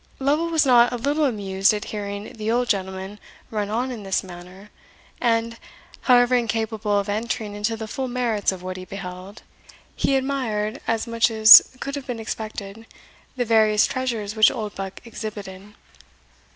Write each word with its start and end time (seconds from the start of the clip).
Lovel 0.17 0.47
was 0.49 0.65
not 0.65 0.91
a 0.91 0.95
little 0.97 1.25
amused 1.25 1.75
at 1.75 1.85
hearing 1.93 2.33
the 2.33 2.49
old 2.49 2.67
gentleman 2.67 3.19
run 3.51 3.69
on 3.69 3.91
in 3.91 4.01
this 4.01 4.23
manner, 4.23 4.71
and, 5.21 5.59
however 6.01 6.33
incapable 6.33 6.97
of 6.97 7.07
entering 7.07 7.53
into 7.53 7.77
the 7.77 7.87
full 7.87 8.07
merits 8.07 8.51
of 8.51 8.63
what 8.63 8.77
he 8.77 8.85
beheld, 8.85 9.43
he 9.95 10.15
admired, 10.15 10.81
as 10.87 11.05
much 11.05 11.29
as 11.29 11.77
could 11.79 11.93
have 11.95 12.07
been 12.07 12.19
expected, 12.19 12.87
the 13.35 13.45
various 13.45 13.85
treasures 13.85 14.35
which 14.35 14.49
Oldbuck 14.49 15.01
exhibited. 15.05 15.75